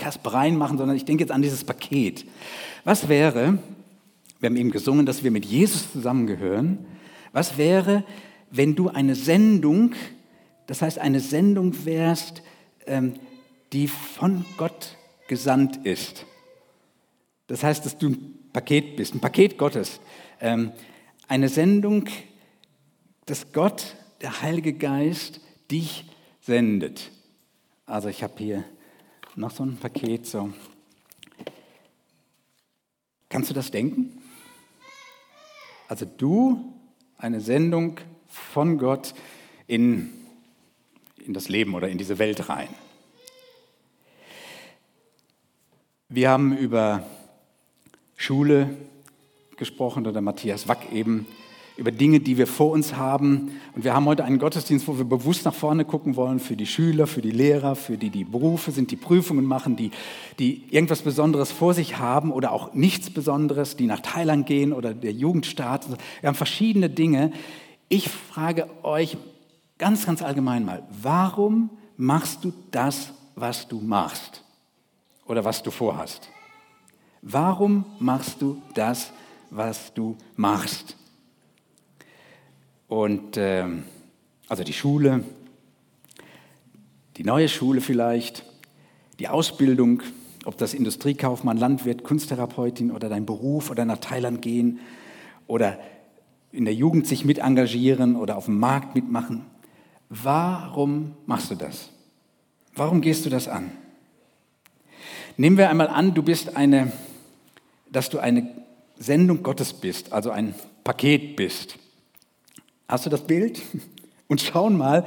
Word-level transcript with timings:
Kasper 0.00 0.32
reinmachen, 0.32 0.78
sondern 0.78 0.96
ich 0.96 1.04
denke 1.04 1.22
jetzt 1.22 1.30
an 1.30 1.42
dieses 1.42 1.62
Paket. 1.62 2.24
Was 2.84 3.08
wäre, 3.08 3.58
wir 4.40 4.48
haben 4.48 4.56
eben 4.56 4.72
gesungen, 4.72 5.06
dass 5.06 5.22
wir 5.22 5.30
mit 5.30 5.44
Jesus 5.44 5.92
zusammengehören, 5.92 6.78
was 7.32 7.56
wäre, 7.56 8.02
wenn 8.50 8.74
du 8.74 8.88
eine 8.88 9.14
Sendung, 9.14 9.92
das 10.66 10.82
heißt 10.82 10.98
eine 10.98 11.20
Sendung 11.20 11.84
wärst, 11.84 12.42
ähm, 12.86 13.14
die 13.72 13.86
von 13.86 14.44
Gott 14.56 14.96
gesandt 15.28 15.86
ist? 15.86 16.26
Das 17.46 17.62
heißt, 17.62 17.84
dass 17.84 17.98
du 17.98 18.08
ein 18.08 18.38
Paket 18.52 18.96
bist, 18.96 19.14
ein 19.14 19.20
Paket 19.20 19.58
Gottes. 19.58 20.00
Ähm, 20.40 20.72
eine 21.28 21.48
Sendung, 21.48 22.06
dass 23.26 23.52
Gott, 23.52 23.94
der 24.22 24.42
Heilige 24.42 24.72
Geist, 24.72 25.40
dich 25.70 26.04
sendet. 26.40 27.10
Also 27.86 28.08
ich 28.08 28.22
habe 28.22 28.34
hier 28.38 28.64
noch 29.36 29.50
so 29.50 29.64
ein 29.64 29.76
Paket. 29.76 30.26
So. 30.26 30.52
Kannst 33.28 33.50
du 33.50 33.54
das 33.54 33.70
denken? 33.70 34.20
Also 35.88 36.06
du, 36.06 36.72
eine 37.18 37.40
Sendung 37.40 37.98
von 38.28 38.78
Gott 38.78 39.14
in, 39.66 40.10
in 41.24 41.32
das 41.32 41.48
Leben 41.48 41.74
oder 41.74 41.88
in 41.88 41.98
diese 41.98 42.18
Welt 42.18 42.48
rein. 42.48 42.68
Wir 46.08 46.30
haben 46.30 46.56
über 46.56 47.04
Schule 48.16 48.76
gesprochen 49.56 50.06
oder 50.06 50.20
Matthias 50.20 50.66
Wack 50.66 50.92
eben 50.92 51.26
über 51.80 51.90
Dinge, 51.92 52.20
die 52.20 52.36
wir 52.36 52.46
vor 52.46 52.72
uns 52.72 52.96
haben. 52.96 53.52
Und 53.74 53.84
wir 53.84 53.94
haben 53.94 54.04
heute 54.04 54.22
einen 54.22 54.38
Gottesdienst, 54.38 54.86
wo 54.86 54.98
wir 54.98 55.06
bewusst 55.06 55.46
nach 55.46 55.54
vorne 55.54 55.86
gucken 55.86 56.14
wollen 56.14 56.38
für 56.38 56.54
die 56.54 56.66
Schüler, 56.66 57.06
für 57.06 57.22
die 57.22 57.30
Lehrer, 57.30 57.74
für 57.74 57.96
die, 57.96 58.10
die 58.10 58.24
Berufe 58.24 58.70
sind, 58.70 58.90
die 58.90 58.96
Prüfungen 58.96 59.46
machen, 59.46 59.76
die, 59.76 59.90
die 60.38 60.64
irgendwas 60.68 61.00
Besonderes 61.00 61.50
vor 61.50 61.72
sich 61.72 61.96
haben 61.96 62.32
oder 62.32 62.52
auch 62.52 62.74
nichts 62.74 63.08
Besonderes, 63.08 63.76
die 63.76 63.86
nach 63.86 64.00
Thailand 64.00 64.44
gehen 64.44 64.74
oder 64.74 64.92
der 64.92 65.12
Jugendstaat. 65.12 65.88
Wir 66.20 66.28
haben 66.28 66.34
verschiedene 66.34 66.90
Dinge. 66.90 67.32
Ich 67.88 68.10
frage 68.10 68.66
euch 68.82 69.16
ganz, 69.78 70.04
ganz 70.04 70.20
allgemein 70.20 70.66
mal, 70.66 70.82
warum 71.00 71.70
machst 71.96 72.44
du 72.44 72.52
das, 72.72 73.14
was 73.36 73.66
du 73.66 73.80
machst 73.80 74.44
oder 75.24 75.46
was 75.46 75.62
du 75.62 75.70
vorhast? 75.70 76.28
Warum 77.22 77.86
machst 77.98 78.42
du 78.42 78.60
das, 78.74 79.14
was 79.48 79.94
du 79.94 80.18
machst? 80.36 80.99
Und 82.90 83.36
äh, 83.36 83.64
also 84.48 84.64
die 84.64 84.72
Schule, 84.72 85.22
die 87.18 87.22
neue 87.22 87.48
Schule 87.48 87.80
vielleicht, 87.80 88.44
die 89.20 89.28
Ausbildung, 89.28 90.02
ob 90.44 90.58
das 90.58 90.74
Industriekaufmann, 90.74 91.56
Landwirt, 91.56 92.02
Kunsttherapeutin 92.02 92.90
oder 92.90 93.08
dein 93.08 93.26
Beruf 93.26 93.70
oder 93.70 93.84
nach 93.84 93.98
Thailand 93.98 94.42
gehen 94.42 94.80
oder 95.46 95.78
in 96.50 96.64
der 96.64 96.74
Jugend 96.74 97.06
sich 97.06 97.24
mit 97.24 97.38
engagieren 97.38 98.16
oder 98.16 98.36
auf 98.36 98.46
dem 98.46 98.58
Markt 98.58 98.96
mitmachen. 98.96 99.46
Warum 100.08 101.14
machst 101.26 101.52
du 101.52 101.54
das? 101.54 101.90
Warum 102.74 103.02
gehst 103.02 103.24
du 103.24 103.30
das 103.30 103.46
an? 103.46 103.70
Nehmen 105.36 105.58
wir 105.58 105.70
einmal 105.70 105.86
an, 105.86 106.12
du 106.12 106.24
bist 106.24 106.56
eine, 106.56 106.90
dass 107.88 108.10
du 108.10 108.18
eine 108.18 108.50
Sendung 108.98 109.44
Gottes 109.44 109.74
bist, 109.74 110.12
also 110.12 110.32
ein 110.32 110.56
Paket 110.82 111.36
bist. 111.36 111.78
Hast 112.90 113.06
du 113.06 113.10
das 113.10 113.24
Bild? 113.24 113.62
Und 114.26 114.40
schauen 114.40 114.76
mal, 114.76 115.06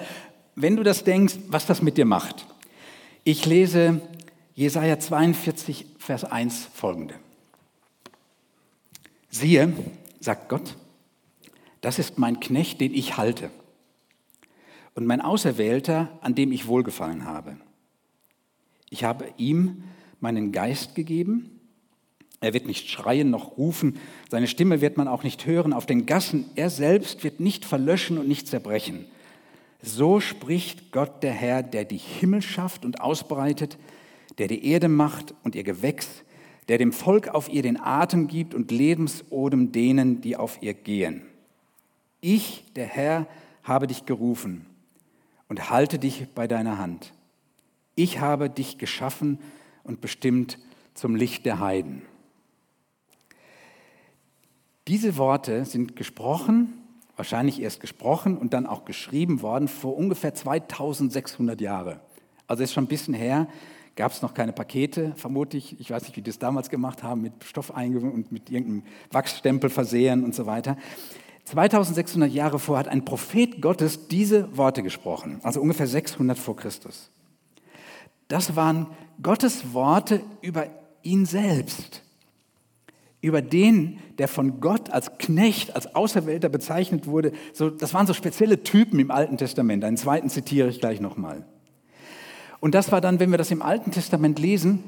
wenn 0.55 0.77
du 0.77 0.83
das 0.83 1.03
denkst, 1.03 1.35
was 1.49 1.65
das 1.65 1.81
mit 1.81 1.97
dir 1.97 2.05
macht. 2.05 2.47
Ich 3.25 3.45
lese 3.45 4.01
Jesaja 4.55 4.99
42, 4.99 5.85
Vers 5.97 6.23
1 6.23 6.69
folgende. 6.73 7.15
Siehe, 9.29 9.73
sagt 10.21 10.47
Gott, 10.47 10.77
das 11.81 11.99
ist 11.99 12.17
mein 12.17 12.39
Knecht, 12.39 12.79
den 12.79 12.93
ich 12.93 13.17
halte, 13.17 13.49
und 14.93 15.05
mein 15.05 15.19
Auserwählter, 15.19 16.07
an 16.21 16.35
dem 16.35 16.53
ich 16.53 16.67
wohlgefallen 16.67 17.25
habe. 17.25 17.57
Ich 18.89 19.03
habe 19.03 19.25
ihm 19.37 19.83
meinen 20.21 20.53
Geist 20.53 20.95
gegeben, 20.95 21.52
er 22.43 22.53
wird 22.53 22.67
nicht 22.67 22.89
schreien 22.89 23.29
noch 23.29 23.57
rufen, 23.57 23.97
seine 24.29 24.47
Stimme 24.47 24.81
wird 24.81 24.97
man 24.97 25.07
auch 25.07 25.23
nicht 25.23 25.45
hören 25.45 25.71
auf 25.71 25.85
den 25.85 26.05
Gassen, 26.05 26.45
er 26.55 26.69
selbst 26.69 27.23
wird 27.23 27.39
nicht 27.39 27.63
verlöschen 27.63 28.17
und 28.17 28.27
nicht 28.27 28.47
zerbrechen. 28.47 29.05
So 29.81 30.19
spricht 30.19 30.91
Gott 30.91 31.23
der 31.23 31.31
Herr, 31.31 31.63
der 31.63 31.85
die 31.85 31.97
Himmel 31.97 32.41
schafft 32.41 32.83
und 32.83 32.99
ausbreitet, 32.99 33.77
der 34.39 34.49
die 34.49 34.65
Erde 34.65 34.89
macht 34.89 35.33
und 35.43 35.55
ihr 35.55 35.63
Gewächs, 35.63 36.23
der 36.67 36.77
dem 36.77 36.91
Volk 36.91 37.29
auf 37.29 37.47
ihr 37.47 37.61
den 37.61 37.79
Atem 37.79 38.27
gibt 38.27 38.53
und 38.53 38.71
Lebensodem 38.71 39.71
denen, 39.71 40.19
die 40.19 40.35
auf 40.35 40.57
ihr 40.61 40.73
gehen. 40.73 41.21
Ich, 42.19 42.65
der 42.75 42.87
Herr, 42.87 43.25
habe 43.63 43.87
dich 43.87 44.05
gerufen 44.05 44.65
und 45.47 45.69
halte 45.69 45.97
dich 45.97 46.27
bei 46.35 46.47
deiner 46.47 46.77
Hand. 46.77 47.13
Ich 47.95 48.19
habe 48.19 48.49
dich 48.49 48.77
geschaffen 48.77 49.39
und 49.83 50.01
bestimmt 50.01 50.57
zum 50.93 51.15
Licht 51.15 51.45
der 51.45 51.59
Heiden. 51.59 52.01
Diese 54.87 55.17
Worte 55.17 55.63
sind 55.63 55.95
gesprochen, 55.95 56.73
wahrscheinlich 57.15 57.61
erst 57.61 57.79
gesprochen 57.79 58.37
und 58.37 58.53
dann 58.53 58.65
auch 58.65 58.83
geschrieben 58.83 59.41
worden 59.41 59.69
vor 59.69 59.95
ungefähr 59.95 60.33
2600 60.33 61.61
Jahren. 61.61 61.99
Also 62.47 62.63
ist 62.63 62.73
schon 62.73 62.83
ein 62.83 62.87
bisschen 62.87 63.13
her, 63.13 63.47
gab 63.95 64.11
es 64.11 64.21
noch 64.21 64.33
keine 64.33 64.51
Pakete, 64.51 65.13
vermutlich. 65.15 65.79
Ich 65.79 65.89
weiß 65.89 66.03
nicht, 66.03 66.17
wie 66.17 66.21
die 66.21 66.29
das 66.29 66.39
damals 66.39 66.69
gemacht 66.69 67.01
haben, 67.01 67.21
mit 67.21 67.33
Stoff 67.45 67.73
eingewoben 67.73 68.11
und 68.11 68.31
mit 68.33 68.49
irgendeinem 68.49 68.83
Wachsstempel 69.11 69.69
versehen 69.69 70.23
und 70.23 70.35
so 70.35 70.45
weiter. 70.45 70.77
2600 71.45 72.31
Jahre 72.31 72.59
vor 72.59 72.77
hat 72.77 72.87
ein 72.87 73.05
Prophet 73.05 73.61
Gottes 73.61 74.07
diese 74.07 74.55
Worte 74.57 74.83
gesprochen, 74.83 75.39
also 75.43 75.61
ungefähr 75.61 75.87
600 75.87 76.37
vor 76.37 76.57
Christus. 76.57 77.09
Das 78.27 78.55
waren 78.55 78.87
Gottes 79.21 79.73
Worte 79.73 80.21
über 80.41 80.67
ihn 81.03 81.25
selbst 81.25 82.01
über 83.23 83.41
den, 83.41 83.99
der 84.17 84.27
von 84.27 84.59
Gott 84.59 84.89
als 84.89 85.17
Knecht, 85.17 85.75
als 85.75 85.95
Auserwählter 85.95 86.49
bezeichnet 86.49 87.07
wurde. 87.07 87.31
So, 87.53 87.69
das 87.69 87.93
waren 87.93 88.05
so 88.05 88.13
spezielle 88.13 88.63
Typen 88.63 88.99
im 88.99 89.11
Alten 89.11 89.37
Testament. 89.37 89.85
Einen 89.85 89.95
zweiten 89.95 90.29
zitiere 90.29 90.67
ich 90.67 90.81
gleich 90.81 90.99
nochmal. 90.99 91.45
Und 92.59 92.75
das 92.75 92.91
war 92.91 92.99
dann, 92.99 93.21
wenn 93.21 93.31
wir 93.31 93.37
das 93.37 93.49
im 93.49 93.61
Alten 93.61 93.91
Testament 93.91 94.39
lesen, 94.39 94.83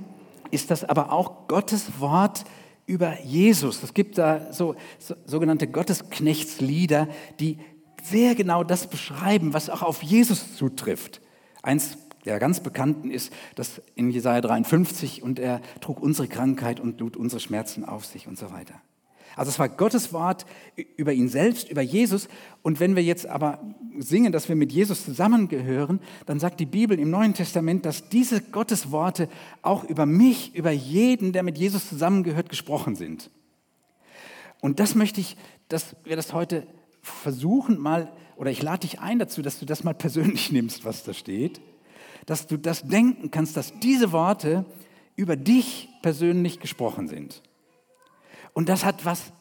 ist 0.51 0.69
das 0.69 0.83
aber 0.83 1.13
auch 1.13 1.47
Gottes 1.47 2.01
Wort 2.01 2.43
über 2.85 3.21
Jesus. 3.21 3.81
Es 3.83 3.93
gibt 3.93 4.17
da 4.17 4.51
so, 4.51 4.75
so 4.99 5.15
sogenannte 5.25 5.67
Gottesknechtslieder, 5.67 7.07
die 7.39 7.57
sehr 8.03 8.35
genau 8.35 8.65
das 8.65 8.87
beschreiben, 8.87 9.53
was 9.53 9.69
auch 9.69 9.81
auf 9.81 10.03
Jesus 10.03 10.57
zutrifft. 10.57 11.21
Eins 11.63 11.97
der 12.25 12.39
ganz 12.39 12.59
bekannten 12.59 13.11
ist 13.11 13.31
das 13.55 13.81
in 13.95 14.09
Jesaja 14.09 14.41
53 14.41 15.21
und 15.21 15.39
er 15.39 15.61
trug 15.79 16.01
unsere 16.01 16.27
Krankheit 16.27 16.79
und 16.79 16.99
lud 16.99 17.15
unsere 17.15 17.39
Schmerzen 17.39 17.85
auf 17.85 18.05
sich 18.05 18.27
und 18.27 18.37
so 18.37 18.51
weiter. 18.51 18.81
Also 19.35 19.49
es 19.49 19.59
war 19.59 19.67
Gottes 19.69 20.13
Wort 20.13 20.45
über 20.95 21.11
ihn 21.11 21.27
selbst, 21.27 21.69
über 21.69 21.81
Jesus. 21.81 22.29
Und 22.61 22.79
wenn 22.79 22.95
wir 22.95 23.03
jetzt 23.03 23.27
aber 23.27 23.59
singen, 23.99 24.31
dass 24.31 24.47
wir 24.47 24.55
mit 24.55 24.71
Jesus 24.71 25.03
zusammengehören, 25.03 25.99
dann 26.25 26.39
sagt 26.39 26.59
die 26.59 26.65
Bibel 26.65 26.97
im 26.99 27.09
Neuen 27.09 27.33
Testament, 27.33 27.85
dass 27.85 28.07
diese 28.09 28.41
Gottes 28.41 28.91
Worte 28.91 29.27
auch 29.61 29.83
über 29.83 30.05
mich, 30.05 30.55
über 30.55 30.71
jeden, 30.71 31.33
der 31.33 31.43
mit 31.43 31.57
Jesus 31.57 31.89
zusammengehört, 31.89 32.49
gesprochen 32.49 32.95
sind. 32.95 33.29
Und 34.61 34.79
das 34.79 34.95
möchte 34.95 35.19
ich, 35.19 35.35
dass 35.67 35.95
wir 36.05 36.15
das 36.15 36.33
heute 36.33 36.65
versuchen 37.01 37.77
mal, 37.77 38.11
oder 38.37 38.51
ich 38.51 38.63
lade 38.63 38.79
dich 38.79 38.99
ein 38.99 39.19
dazu, 39.19 39.41
dass 39.41 39.59
du 39.59 39.65
das 39.65 39.83
mal 39.83 39.93
persönlich 39.93 40.51
nimmst, 40.53 40.85
was 40.85 41.03
da 41.03 41.13
steht 41.13 41.59
dass 42.25 42.47
du 42.47 42.57
das 42.57 42.83
denken 42.83 43.31
kannst, 43.31 43.55
dass 43.57 43.79
diese 43.79 44.11
Worte 44.11 44.65
über 45.15 45.35
dich 45.35 45.89
persönlich 46.01 46.59
gesprochen 46.59 47.07
sind. 47.07 47.41
Und 48.53 48.69
das 48.69 48.83
hat 48.85 49.05
was, 49.05 49.31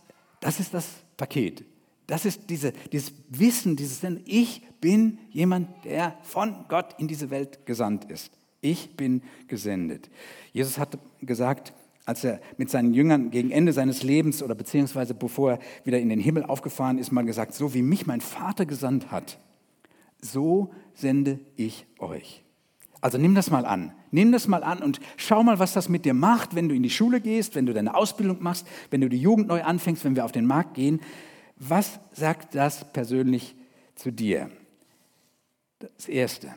das 0.40 0.60
ist 0.60 0.74
das 0.74 0.86
Paket. 1.16 1.64
Das 2.06 2.26
ist 2.26 2.50
diese, 2.50 2.72
dieses 2.92 3.12
Wissen, 3.28 3.76
dieses 3.76 4.02
ich 4.26 4.62
bin 4.80 5.18
jemand, 5.30 5.68
der 5.84 6.18
von 6.22 6.66
Gott 6.68 6.94
in 6.98 7.08
diese 7.08 7.30
Welt 7.30 7.64
gesandt 7.64 8.04
ist. 8.10 8.30
Ich 8.60 8.96
bin 8.96 9.22
gesendet. 9.48 10.10
Jesus 10.52 10.78
hat 10.78 10.98
gesagt, 11.20 11.72
als 12.06 12.24
er 12.24 12.40
mit 12.58 12.70
seinen 12.70 12.92
Jüngern 12.92 13.30
gegen 13.30 13.50
Ende 13.50 13.72
seines 13.72 14.02
Lebens 14.02 14.42
oder 14.42 14.54
beziehungsweise 14.54 15.14
bevor 15.14 15.52
er 15.52 15.58
wieder 15.84 15.98
in 15.98 16.10
den 16.10 16.20
Himmel 16.20 16.44
aufgefahren 16.44 16.98
ist, 16.98 17.12
mal 17.12 17.24
gesagt, 17.24 17.54
so 17.54 17.72
wie 17.72 17.82
mich 17.82 18.06
mein 18.06 18.20
Vater 18.20 18.66
gesandt 18.66 19.10
hat, 19.10 19.38
so 20.20 20.74
sende 20.94 21.40
ich 21.56 21.86
euch. 21.98 22.43
Also 23.04 23.18
nimm 23.18 23.34
das 23.34 23.50
mal 23.50 23.66
an. 23.66 23.92
Nimm 24.12 24.32
das 24.32 24.48
mal 24.48 24.64
an 24.64 24.82
und 24.82 24.98
schau 25.18 25.42
mal, 25.42 25.58
was 25.58 25.74
das 25.74 25.90
mit 25.90 26.06
dir 26.06 26.14
macht, 26.14 26.54
wenn 26.54 26.70
du 26.70 26.74
in 26.74 26.82
die 26.82 26.88
Schule 26.88 27.20
gehst, 27.20 27.54
wenn 27.54 27.66
du 27.66 27.74
deine 27.74 27.94
Ausbildung 27.94 28.42
machst, 28.42 28.66
wenn 28.88 29.02
du 29.02 29.10
die 29.10 29.20
Jugend 29.20 29.48
neu 29.48 29.62
anfängst, 29.62 30.06
wenn 30.06 30.16
wir 30.16 30.24
auf 30.24 30.32
den 30.32 30.46
Markt 30.46 30.72
gehen. 30.72 31.02
Was 31.56 32.00
sagt 32.12 32.54
das 32.54 32.90
persönlich 32.94 33.56
zu 33.94 34.10
dir? 34.10 34.50
Das 35.80 36.08
Erste. 36.08 36.54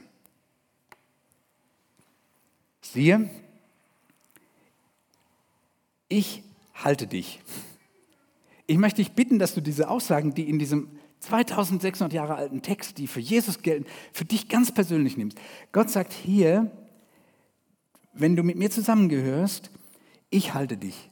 Siehe, 2.79 3.29
ich 6.07 6.43
halte 6.75 7.07
dich. 7.07 7.41
Ich 8.67 8.77
möchte 8.77 9.03
dich 9.03 9.11
bitten, 9.11 9.37
dass 9.37 9.53
du 9.53 9.59
diese 9.59 9.89
Aussagen, 9.89 10.33
die 10.33 10.47
in 10.47 10.59
diesem 10.59 10.96
2600 11.19 12.13
Jahre 12.13 12.35
alten 12.35 12.61
Text, 12.61 12.97
die 12.97 13.07
für 13.07 13.19
Jesus 13.19 13.61
gelten, 13.61 13.85
für 14.13 14.25
dich 14.25 14.49
ganz 14.49 14.71
persönlich 14.71 15.17
nimmst. 15.17 15.37
Gott 15.71 15.89
sagt 15.89 16.13
hier, 16.13 16.71
wenn 18.13 18.35
du 18.35 18.43
mit 18.43 18.57
mir 18.57 18.69
zusammengehörst, 18.69 19.71
ich 20.29 20.53
halte 20.53 20.77
dich. 20.77 21.09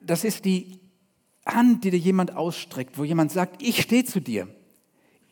Das 0.00 0.24
ist 0.24 0.44
die 0.44 0.80
Hand, 1.44 1.84
die 1.84 1.90
dir 1.90 1.98
jemand 1.98 2.36
ausstreckt, 2.36 2.98
wo 2.98 3.04
jemand 3.04 3.32
sagt, 3.32 3.62
ich 3.62 3.82
stehe 3.82 4.04
zu 4.04 4.20
dir. 4.20 4.48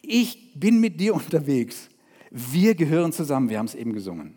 Ich 0.03 0.53
bin 0.55 0.81
mit 0.81 1.01
dir 1.01 1.15
unterwegs. 1.15 1.89
Wir 2.31 2.75
gehören 2.75 3.13
zusammen, 3.13 3.49
wir 3.49 3.59
haben 3.59 3.67
es 3.67 3.75
eben 3.75 3.93
gesungen. 3.93 4.37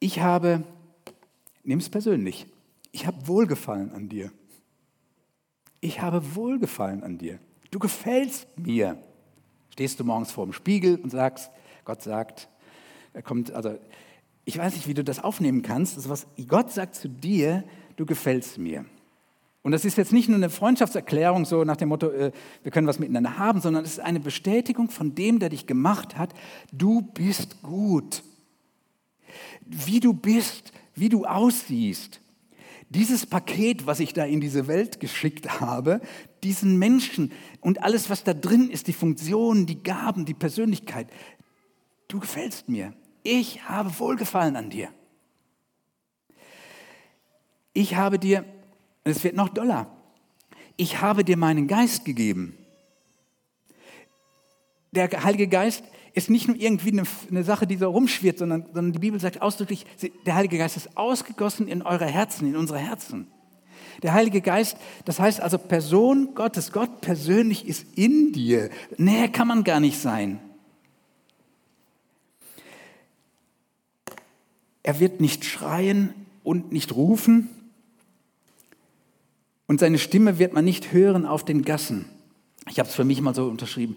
Ich 0.00 0.20
habe, 0.20 0.62
nimm 1.64 1.78
es 1.78 1.88
persönlich, 1.88 2.46
ich 2.92 3.06
habe 3.06 3.26
Wohlgefallen 3.26 3.92
an 3.92 4.08
dir. 4.08 4.32
Ich 5.80 6.00
habe 6.00 6.34
Wohlgefallen 6.34 7.02
an 7.02 7.18
dir. 7.18 7.38
Du 7.70 7.78
gefällst 7.78 8.46
mir. 8.56 8.98
Stehst 9.70 10.00
du 10.00 10.04
morgens 10.04 10.32
vor 10.32 10.44
dem 10.44 10.52
Spiegel 10.52 10.96
und 10.96 11.10
sagst, 11.10 11.50
Gott 11.84 12.02
sagt, 12.02 12.48
er 13.12 13.22
kommt, 13.22 13.52
also 13.52 13.78
ich 14.44 14.58
weiß 14.58 14.74
nicht, 14.74 14.88
wie 14.88 14.94
du 14.94 15.04
das 15.04 15.22
aufnehmen 15.22 15.62
kannst. 15.62 15.96
Also 15.96 16.10
was 16.10 16.26
Gott 16.46 16.72
sagt 16.72 16.94
zu 16.94 17.08
dir, 17.08 17.64
du 17.96 18.06
gefällst 18.06 18.58
mir. 18.58 18.84
Und 19.62 19.72
das 19.72 19.84
ist 19.84 19.98
jetzt 19.98 20.12
nicht 20.12 20.28
nur 20.28 20.36
eine 20.36 20.50
Freundschaftserklärung, 20.50 21.44
so 21.44 21.64
nach 21.64 21.76
dem 21.76 21.90
Motto, 21.90 22.08
äh, 22.08 22.32
wir 22.62 22.72
können 22.72 22.86
was 22.86 22.98
miteinander 22.98 23.38
haben, 23.38 23.60
sondern 23.60 23.84
es 23.84 23.92
ist 23.92 24.00
eine 24.00 24.20
Bestätigung 24.20 24.88
von 24.88 25.14
dem, 25.14 25.38
der 25.38 25.50
dich 25.50 25.66
gemacht 25.66 26.16
hat, 26.16 26.32
du 26.72 27.02
bist 27.02 27.60
gut. 27.62 28.22
Wie 29.66 30.00
du 30.00 30.14
bist, 30.14 30.72
wie 30.94 31.08
du 31.08 31.26
aussiehst, 31.26 32.20
dieses 32.90 33.26
Paket, 33.26 33.86
was 33.86 34.00
ich 34.00 34.12
da 34.12 34.24
in 34.24 34.40
diese 34.40 34.66
Welt 34.66 35.00
geschickt 35.00 35.60
habe, 35.60 36.00
diesen 36.42 36.78
Menschen 36.78 37.32
und 37.60 37.82
alles, 37.82 38.08
was 38.08 38.24
da 38.24 38.32
drin 38.32 38.70
ist, 38.70 38.86
die 38.86 38.92
Funktionen, 38.92 39.66
die 39.66 39.82
Gaben, 39.82 40.24
die 40.24 40.34
Persönlichkeit, 40.34 41.08
du 42.08 42.20
gefällst 42.20 42.68
mir. 42.68 42.94
Ich 43.22 43.68
habe 43.68 43.98
Wohlgefallen 43.98 44.56
an 44.56 44.70
dir. 44.70 44.88
Ich 47.74 47.94
habe 47.94 48.18
dir, 48.18 48.44
es 49.04 49.22
wird 49.22 49.36
noch 49.36 49.50
doller, 49.50 49.94
ich 50.76 51.00
habe 51.00 51.24
dir 51.24 51.36
meinen 51.36 51.66
Geist 51.66 52.04
gegeben. 52.04 52.56
Der 54.92 55.10
Heilige 55.22 55.48
Geist 55.48 55.84
ist 56.18 56.30
nicht 56.30 56.48
nur 56.48 56.56
irgendwie 56.56 56.92
eine, 56.92 57.04
eine 57.30 57.44
Sache, 57.44 57.66
die 57.66 57.76
so 57.76 57.88
rumschwirrt, 57.88 58.38
sondern, 58.38 58.64
sondern 58.74 58.92
die 58.92 58.98
Bibel 58.98 59.18
sagt 59.18 59.40
ausdrücklich, 59.40 59.86
der 60.26 60.34
Heilige 60.34 60.58
Geist 60.58 60.76
ist 60.76 60.96
ausgegossen 60.96 61.68
in 61.68 61.82
eure 61.82 62.06
Herzen, 62.06 62.48
in 62.48 62.56
unsere 62.56 62.78
Herzen. 62.78 63.28
Der 64.02 64.12
Heilige 64.12 64.40
Geist, 64.40 64.76
das 65.04 65.18
heißt 65.18 65.40
also 65.40 65.58
Person 65.58 66.34
Gottes, 66.34 66.72
Gott 66.72 67.00
persönlich 67.00 67.66
ist 67.66 67.86
in 67.96 68.32
dir. 68.32 68.70
Näher 68.96 69.28
kann 69.28 69.48
man 69.48 69.64
gar 69.64 69.80
nicht 69.80 69.98
sein. 69.98 70.40
Er 74.82 75.00
wird 75.00 75.20
nicht 75.20 75.44
schreien 75.44 76.14
und 76.44 76.72
nicht 76.72 76.94
rufen 76.94 77.50
und 79.66 79.80
seine 79.80 79.98
Stimme 79.98 80.38
wird 80.38 80.54
man 80.54 80.64
nicht 80.64 80.92
hören 80.92 81.26
auf 81.26 81.44
den 81.44 81.62
Gassen. 81.62 82.06
Ich 82.70 82.78
habe 82.78 82.88
es 82.88 82.94
für 82.94 83.04
mich 83.04 83.20
mal 83.20 83.34
so 83.34 83.46
unterschrieben. 83.46 83.96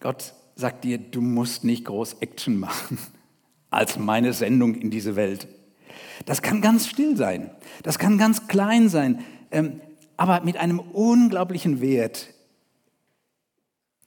Gott 0.00 0.34
sagt 0.58 0.82
dir, 0.82 0.98
du 0.98 1.20
musst 1.20 1.62
nicht 1.62 1.84
groß 1.84 2.14
Action 2.14 2.58
machen 2.58 2.98
als 3.70 3.96
meine 3.96 4.32
Sendung 4.32 4.74
in 4.74 4.90
diese 4.90 5.14
Welt. 5.14 5.46
Das 6.26 6.42
kann 6.42 6.60
ganz 6.60 6.88
still 6.88 7.16
sein, 7.16 7.50
das 7.84 7.98
kann 7.98 8.18
ganz 8.18 8.48
klein 8.48 8.88
sein, 8.88 9.24
ähm, 9.52 9.80
aber 10.16 10.42
mit 10.42 10.56
einem 10.56 10.80
unglaublichen 10.80 11.80
Wert. 11.80 12.34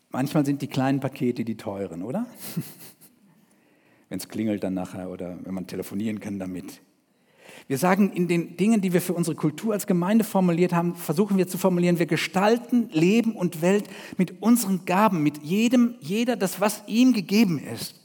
Manchmal 0.10 0.46
sind 0.46 0.62
die 0.62 0.68
kleinen 0.68 1.00
Pakete 1.00 1.46
die 1.46 1.56
teuren, 1.56 2.04
oder? 2.04 2.28
wenn 4.10 4.18
es 4.18 4.28
klingelt 4.28 4.62
dann 4.62 4.74
nachher 4.74 5.10
oder 5.10 5.40
wenn 5.44 5.54
man 5.54 5.68
telefonieren 5.68 6.20
kann 6.20 6.38
damit. 6.38 6.82
Wir 7.68 7.78
sagen 7.78 8.12
in 8.12 8.28
den 8.28 8.58
Dingen, 8.58 8.82
die 8.82 8.94
wir 8.94 9.02
für 9.02 9.14
unsere 9.14 9.36
Kultur 9.36 9.74
als 9.74 9.88
Gemeinde 9.88 10.24
formuliert 10.24 10.74
haben, 10.74 10.96
versuchen 10.96 11.38
wir 11.38 11.48
zu 11.48 11.58
formulieren, 11.58 12.00
wir 12.00 12.06
gestalten 12.06 12.90
Leben 12.92 13.34
und 13.34 13.62
Welt 13.62 13.86
mit 14.18 14.42
unseren 14.42 14.86
Gaben, 14.86 15.24
mit 15.24 15.44
jedem, 15.44 15.96
jeder 16.00 16.36
das, 16.36 16.60
was 16.60 16.84
ihm 16.88 17.14
gegeben 17.14 17.60
ist. 17.60 17.96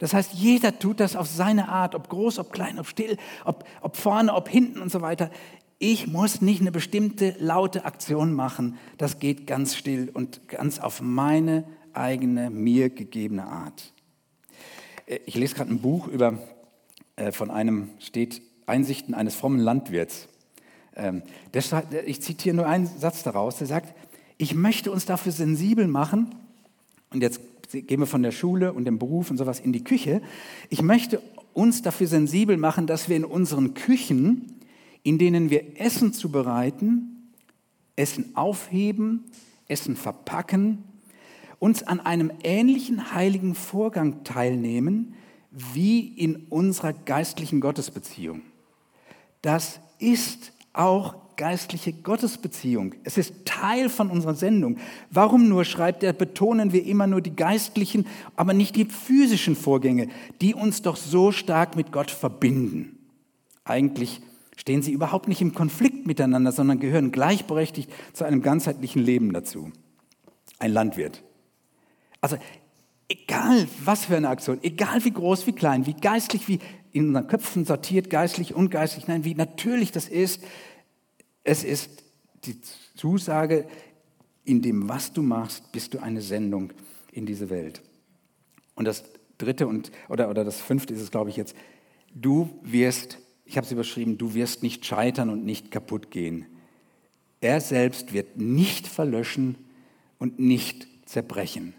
Das 0.00 0.14
heißt, 0.14 0.32
jeder 0.32 0.78
tut 0.78 0.98
das 0.98 1.14
auf 1.14 1.26
seine 1.26 1.68
Art, 1.68 1.94
ob 1.94 2.08
groß, 2.08 2.38
ob 2.38 2.52
klein, 2.52 2.78
ob 2.78 2.86
still, 2.86 3.16
ob, 3.44 3.64
ob 3.82 3.96
vorne, 3.96 4.34
ob 4.34 4.48
hinten 4.48 4.80
und 4.80 4.90
so 4.90 5.02
weiter. 5.02 5.30
Ich 5.78 6.06
muss 6.06 6.40
nicht 6.40 6.60
eine 6.60 6.72
bestimmte 6.72 7.36
laute 7.38 7.84
Aktion 7.84 8.32
machen. 8.34 8.76
Das 8.98 9.18
geht 9.18 9.46
ganz 9.46 9.76
still 9.76 10.10
und 10.12 10.48
ganz 10.48 10.78
auf 10.78 11.00
meine 11.00 11.64
eigene, 11.92 12.50
mir 12.50 12.90
gegebene 12.90 13.46
Art. 13.46 13.92
Äh, 15.06 15.20
ich 15.26 15.34
lese 15.36 15.54
gerade 15.54 15.70
ein 15.70 15.80
Buch 15.80 16.06
über, 16.06 16.38
äh, 17.16 17.32
von 17.32 17.50
einem, 17.50 17.90
steht 17.98 18.42
Einsichten 18.70 19.14
eines 19.14 19.34
frommen 19.34 19.58
Landwirts. 19.58 20.28
Ähm, 20.96 21.22
ich 22.06 22.22
zitiere 22.22 22.56
nur 22.56 22.66
einen 22.66 22.86
Satz 22.86 23.22
daraus, 23.22 23.58
der 23.58 23.66
sagt, 23.66 23.94
ich 24.38 24.54
möchte 24.54 24.90
uns 24.90 25.04
dafür 25.04 25.32
sensibel 25.32 25.86
machen, 25.86 26.34
und 27.12 27.22
jetzt 27.22 27.40
gehen 27.72 28.00
wir 28.00 28.06
von 28.06 28.22
der 28.22 28.32
Schule 28.32 28.72
und 28.72 28.84
dem 28.84 28.98
Beruf 28.98 29.30
und 29.30 29.36
sowas 29.36 29.60
in 29.60 29.72
die 29.72 29.84
Küche, 29.84 30.22
ich 30.70 30.82
möchte 30.82 31.20
uns 31.52 31.82
dafür 31.82 32.06
sensibel 32.06 32.56
machen, 32.56 32.86
dass 32.86 33.08
wir 33.08 33.16
in 33.16 33.24
unseren 33.24 33.74
Küchen, 33.74 34.60
in 35.02 35.18
denen 35.18 35.50
wir 35.50 35.80
Essen 35.80 36.12
zubereiten, 36.12 37.32
Essen 37.96 38.36
aufheben, 38.36 39.24
Essen 39.68 39.96
verpacken, 39.96 40.84
uns 41.58 41.82
an 41.82 42.00
einem 42.00 42.32
ähnlichen 42.42 43.12
heiligen 43.12 43.54
Vorgang 43.54 44.24
teilnehmen 44.24 45.14
wie 45.50 46.00
in 46.00 46.46
unserer 46.48 46.92
geistlichen 46.92 47.60
Gottesbeziehung. 47.60 48.42
Das 49.42 49.80
ist 49.98 50.52
auch 50.72 51.14
geistliche 51.36 51.94
Gottesbeziehung. 51.94 52.94
Es 53.02 53.16
ist 53.16 53.46
Teil 53.46 53.88
von 53.88 54.10
unserer 54.10 54.34
Sendung. 54.34 54.76
Warum 55.10 55.48
nur, 55.48 55.64
schreibt 55.64 56.02
er, 56.02 56.12
betonen 56.12 56.74
wir 56.74 56.84
immer 56.84 57.06
nur 57.06 57.22
die 57.22 57.34
geistlichen, 57.34 58.06
aber 58.36 58.52
nicht 58.52 58.76
die 58.76 58.84
physischen 58.84 59.56
Vorgänge, 59.56 60.08
die 60.42 60.54
uns 60.54 60.82
doch 60.82 60.96
so 60.96 61.32
stark 61.32 61.76
mit 61.76 61.92
Gott 61.92 62.10
verbinden. 62.10 62.98
Eigentlich 63.64 64.20
stehen 64.54 64.82
sie 64.82 64.92
überhaupt 64.92 65.28
nicht 65.28 65.40
im 65.40 65.54
Konflikt 65.54 66.06
miteinander, 66.06 66.52
sondern 66.52 66.78
gehören 66.78 67.10
gleichberechtigt 67.10 67.90
zu 68.12 68.24
einem 68.24 68.42
ganzheitlichen 68.42 69.02
Leben 69.02 69.32
dazu. 69.32 69.72
Ein 70.58 70.72
Landwirt. 70.72 71.22
Also 72.20 72.36
egal 73.08 73.66
was 73.82 74.04
für 74.04 74.16
eine 74.18 74.28
Aktion, 74.28 74.58
egal 74.62 75.02
wie 75.06 75.10
groß, 75.10 75.46
wie 75.46 75.52
klein, 75.52 75.86
wie 75.86 75.94
geistlich, 75.94 76.46
wie 76.48 76.58
in 76.92 77.08
unseren 77.08 77.28
Köpfen 77.28 77.64
sortiert, 77.64 78.10
geistlich, 78.10 78.54
ungeistlich, 78.54 79.06
nein, 79.06 79.24
wie 79.24 79.34
natürlich 79.34 79.92
das 79.92 80.08
ist, 80.08 80.42
es 81.44 81.64
ist 81.64 82.04
die 82.44 82.60
Zusage, 82.96 83.66
in 84.44 84.62
dem, 84.62 84.88
was 84.88 85.12
du 85.12 85.22
machst, 85.22 85.70
bist 85.72 85.94
du 85.94 85.98
eine 85.98 86.22
Sendung 86.22 86.72
in 87.12 87.26
diese 87.26 87.50
Welt. 87.50 87.82
Und 88.74 88.86
das 88.86 89.04
dritte 89.38 89.66
und, 89.66 89.92
oder, 90.08 90.30
oder 90.30 90.44
das 90.44 90.60
fünfte 90.60 90.94
ist 90.94 91.00
es, 91.00 91.10
glaube 91.10 91.30
ich, 91.30 91.36
jetzt, 91.36 91.54
du 92.14 92.50
wirst, 92.62 93.18
ich 93.44 93.56
habe 93.56 93.64
es 93.64 93.72
überschrieben, 93.72 94.18
du 94.18 94.34
wirst 94.34 94.62
nicht 94.62 94.84
scheitern 94.84 95.30
und 95.30 95.44
nicht 95.44 95.70
kaputt 95.70 96.10
gehen. 96.10 96.46
Er 97.40 97.60
selbst 97.60 98.12
wird 98.12 98.38
nicht 98.38 98.86
verlöschen 98.86 99.56
und 100.18 100.38
nicht 100.38 100.86
zerbrechen. 101.06 101.74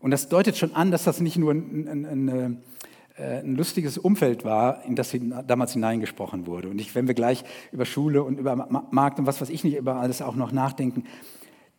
Und 0.00 0.10
das 0.10 0.28
deutet 0.28 0.56
schon 0.56 0.74
an, 0.74 0.90
dass 0.90 1.04
das 1.04 1.20
nicht 1.20 1.36
nur 1.36 1.52
ein, 1.52 1.88
ein, 1.88 2.04
ein, 2.04 2.28
äh, 2.28 2.50
ein 3.16 3.54
lustiges 3.54 3.96
Umfeld 3.96 4.44
war, 4.44 4.84
in 4.84 4.96
das 4.96 5.14
damals 5.46 5.72
hineingesprochen 5.72 6.46
wurde. 6.46 6.68
Und 6.68 6.80
ich, 6.80 6.94
wenn 6.94 7.06
wir 7.06 7.14
gleich 7.14 7.44
über 7.70 7.84
Schule 7.84 8.24
und 8.24 8.38
über 8.38 8.56
Markt 8.90 9.18
und 9.18 9.26
was 9.26 9.40
weiß 9.40 9.50
ich 9.50 9.62
nicht, 9.62 9.76
über 9.76 9.96
alles 9.96 10.20
auch 10.20 10.34
noch 10.34 10.50
nachdenken, 10.50 11.04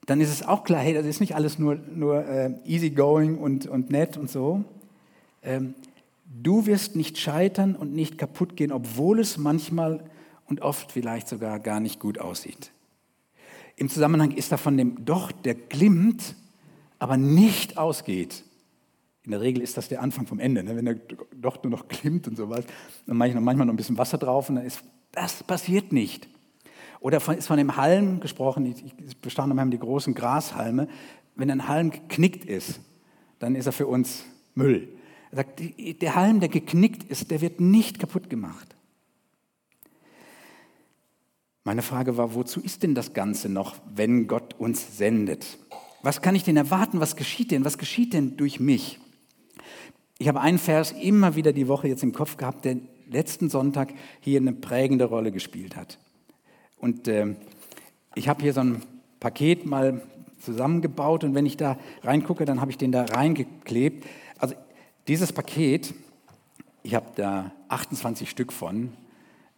dann 0.06 0.22
ist 0.22 0.30
es 0.30 0.44
auch 0.44 0.64
klar, 0.64 0.82
hey, 0.82 0.94
das 0.94 1.06
ist 1.06 1.20
nicht 1.20 1.36
alles 1.36 1.60
nur, 1.60 1.76
nur 1.76 2.26
äh, 2.26 2.54
easy 2.66 2.92
going 2.92 3.38
und, 3.38 3.68
und 3.68 3.90
nett 3.90 4.18
und 4.18 4.30
so. 4.30 4.64
Ähm, 5.44 5.74
du 6.26 6.66
wirst 6.68 6.96
nicht 6.96 7.18
scheitern 7.18 7.76
und 7.76 7.94
nicht 7.94 8.18
kaputt 8.18 8.56
gehen, 8.56 8.72
obwohl 8.72 9.20
es 9.20 9.38
manchmal 9.38 10.04
und 10.48 10.62
oft 10.62 10.92
vielleicht 10.92 11.28
sogar 11.28 11.60
gar 11.60 11.80
nicht 11.80 12.00
gut 12.00 12.20
aussieht. 12.20 12.72
Im 13.76 13.90
Zusammenhang 13.90 14.32
ist 14.32 14.52
da 14.52 14.58
von 14.58 14.78
dem 14.78 15.04
Docht, 15.04 15.46
der 15.46 15.56
glimmt, 15.56 16.36
aber 17.00 17.18
nicht 17.18 17.78
ausgeht. 17.78 18.44
In 19.26 19.32
der 19.32 19.42
Regel 19.42 19.64
ist 19.64 19.76
das 19.76 19.90
der 19.90 20.02
Anfang 20.02 20.28
vom 20.28 20.40
Ende. 20.40 20.64
Ne? 20.64 20.76
Wenn 20.76 20.86
der 20.86 20.96
doch 21.36 21.62
nur 21.64 21.72
noch 21.72 21.88
klimmt 21.88 22.28
und 22.28 22.38
sowas, 22.38 22.64
dann 23.08 23.18
mache 23.18 23.30
ich 23.30 23.36
noch 23.36 23.42
manchmal 23.42 23.66
noch 23.66 23.74
ein 23.74 23.78
bisschen 23.78 23.98
Wasser 23.98 24.20
drauf 24.20 24.50
und 24.50 24.56
dann 24.56 24.66
ist, 24.66 24.84
das 25.12 25.44
passiert 25.44 25.92
nicht. 25.92 26.30
Oder 27.00 27.20
von, 27.20 27.38
ist 27.38 27.48
von 27.48 27.58
dem 27.58 27.76
Halm 27.76 28.20
gesprochen, 28.20 28.66
ich, 28.66 28.84
ich 29.06 29.18
bestand 29.18 29.58
haben 29.60 29.72
die 29.72 29.80
großen 29.80 30.14
Grashalme. 30.14 30.88
Wenn 31.36 31.50
ein 31.52 31.68
Halm 31.68 31.92
geknickt 31.92 32.46
ist, 32.46 32.80
dann 33.40 33.56
ist 33.56 33.66
er 33.66 33.72
für 33.72 33.88
uns 33.88 34.26
Müll. 34.54 34.88
Er 35.32 35.38
sagt, 35.38 35.62
der 36.02 36.16
Halm, 36.16 36.40
der 36.40 36.50
geknickt 36.50 37.04
ist, 37.04 37.32
der 37.32 37.42
wird 37.42 37.60
nicht 37.60 38.00
kaputt 38.00 38.30
gemacht. 38.30 38.76
Meine 41.64 41.82
Frage 41.82 42.16
war, 42.16 42.36
wozu 42.36 42.62
ist 42.62 42.84
denn 42.84 42.94
das 42.94 43.14
Ganze 43.14 43.50
noch, 43.50 43.76
wenn 43.94 44.28
Gott 44.28 44.54
uns 44.60 44.98
sendet? 44.98 45.58
Was 46.04 46.22
kann 46.22 46.36
ich 46.36 46.44
denn 46.44 46.58
erwarten? 46.58 47.00
Was 47.00 47.16
geschieht 47.16 47.50
denn? 47.50 47.66
Was 47.66 47.80
geschieht 47.80 48.14
denn 48.14 48.38
durch 48.38 48.60
mich? 48.60 49.00
Ich 50.18 50.28
habe 50.28 50.40
einen 50.40 50.58
Vers 50.58 50.92
immer 50.92 51.36
wieder 51.36 51.52
die 51.52 51.68
Woche 51.68 51.88
jetzt 51.88 52.04
im 52.04 52.14
Kopf 52.14 52.38
gehabt, 52.38 52.64
der 52.64 52.78
letzten 53.10 53.50
Sonntag 53.50 53.94
hier 54.22 54.40
eine 54.40 54.54
prägende 54.54 55.06
Rolle 55.06 55.32
gespielt 55.32 55.76
hat. 55.76 56.00
Und 56.78 57.08
äh, 57.08 57.36
ich 58.16 58.30
habe 58.30 58.42
hier 58.42 58.54
so 58.54 58.62
ein 58.62 58.82
Paket 59.20 59.66
mal 59.66 60.02
zusammengebaut 60.40 61.24
und 61.24 61.36
wenn 61.36 61.46
ich 61.46 61.58
da 61.58 61.78
reingucke, 62.04 62.46
dann 62.46 62.62
habe 62.62 62.72
ich 62.72 62.78
den 62.78 62.92
da 62.92 63.04
reingeklebt. 63.04 64.06
Also 64.38 64.56
dieses 65.08 65.34
Paket, 65.34 65.94
ich 66.84 66.96
habe 66.96 67.08
da 67.16 67.52
28 67.68 68.30
Stück 68.30 68.54
von. 68.54 68.94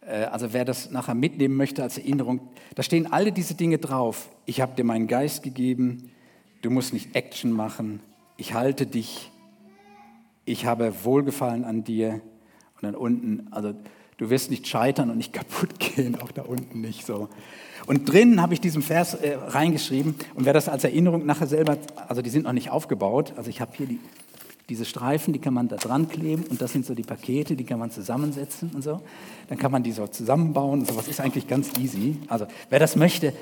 Äh, 0.00 0.24
also 0.24 0.52
wer 0.52 0.64
das 0.64 0.90
nachher 0.90 1.14
mitnehmen 1.14 1.54
möchte 1.54 1.82
als 1.82 1.98
Erinnerung, 1.98 2.40
da 2.74 2.82
stehen 2.82 3.12
alle 3.12 3.30
diese 3.30 3.54
Dinge 3.54 3.78
drauf. 3.78 4.28
Ich 4.46 4.60
habe 4.60 4.74
dir 4.74 4.84
meinen 4.84 5.06
Geist 5.06 5.42
gegeben, 5.42 6.10
du 6.62 6.70
musst 6.70 6.92
nicht 6.92 7.14
Action 7.14 7.52
machen, 7.52 8.00
ich 8.36 8.54
halte 8.54 8.86
dich, 8.86 9.30
ich 10.48 10.66
habe 10.66 10.92
Wohlgefallen 11.04 11.64
an 11.64 11.84
dir. 11.84 12.20
Und 12.76 12.82
dann 12.82 12.94
unten, 12.94 13.48
also 13.50 13.74
du 14.16 14.30
wirst 14.30 14.50
nicht 14.50 14.66
scheitern 14.66 15.10
und 15.10 15.16
nicht 15.16 15.32
kaputt 15.34 15.78
gehen, 15.78 16.20
auch 16.20 16.30
da 16.32 16.42
unten 16.42 16.80
nicht 16.80 17.06
so. 17.06 17.28
Und 17.86 18.10
drinnen 18.12 18.42
habe 18.42 18.54
ich 18.54 18.60
diesen 18.60 18.82
Vers 18.82 19.14
äh, 19.14 19.34
reingeschrieben 19.34 20.14
und 20.34 20.44
wer 20.44 20.52
das 20.52 20.68
als 20.68 20.84
Erinnerung 20.84 21.24
nachher 21.26 21.46
selber, 21.46 21.78
also 22.08 22.22
die 22.22 22.30
sind 22.30 22.44
noch 22.44 22.52
nicht 22.52 22.70
aufgebaut, 22.70 23.32
also 23.36 23.48
ich 23.48 23.60
habe 23.60 23.72
hier 23.76 23.86
die, 23.86 23.98
diese 24.68 24.84
Streifen, 24.84 25.32
die 25.32 25.38
kann 25.38 25.54
man 25.54 25.68
da 25.68 25.76
dran 25.76 26.08
kleben 26.08 26.44
und 26.44 26.60
das 26.60 26.72
sind 26.72 26.84
so 26.84 26.94
die 26.94 27.02
Pakete, 27.02 27.56
die 27.56 27.64
kann 27.64 27.78
man 27.78 27.90
zusammensetzen 27.90 28.70
und 28.74 28.82
so. 28.82 29.00
Dann 29.48 29.56
kann 29.56 29.72
man 29.72 29.82
die 29.82 29.92
so 29.92 30.06
zusammenbauen 30.06 30.80
und 30.80 30.88
sowas 30.88 31.08
ist 31.08 31.20
eigentlich 31.20 31.48
ganz 31.48 31.70
easy. 31.78 32.18
Also 32.28 32.46
wer 32.68 32.78
das 32.78 32.94
möchte, 32.94 33.32